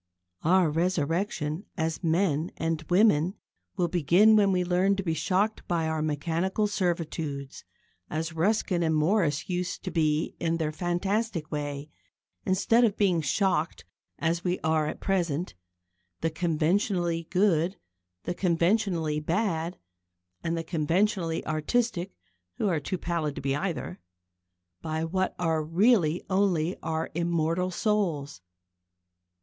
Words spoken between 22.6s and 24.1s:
are too pallid to be either